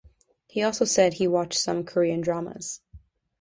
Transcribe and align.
He 0.47 0.63
also 0.63 0.83
said 0.83 1.13
he 1.13 1.27
watched 1.27 1.59
some 1.59 1.83
Korean 1.83 2.21
dramas. 2.21 2.81